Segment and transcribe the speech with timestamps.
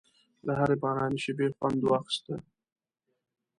[0.45, 2.25] له هرې باراني شېبې خوند واخیست.